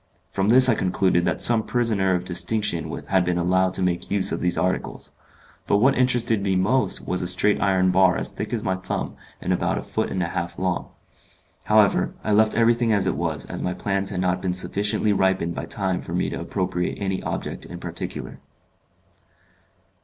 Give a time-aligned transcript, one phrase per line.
[0.31, 4.31] From this I concluded that some prisoner of distinction had been allowed to make use
[4.31, 5.11] of these articles.
[5.67, 9.13] But what interested me most was a straight iron bar as thick as my thumb,
[9.39, 10.87] and about a foot and a half long.
[11.65, 15.53] However, I left everything as it was, as my plans had not been sufficiently ripened
[15.53, 18.39] by time for me to appropriate any object in particular.